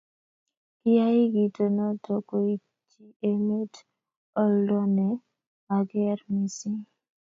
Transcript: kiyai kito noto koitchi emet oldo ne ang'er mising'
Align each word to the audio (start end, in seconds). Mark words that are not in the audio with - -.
kiyai 0.79 1.23
kito 1.33 1.65
noto 1.77 2.13
koitchi 2.29 3.03
emet 3.29 3.73
oldo 4.43 4.79
ne 4.95 5.07
ang'er 5.75 6.19
mising' 6.31 6.83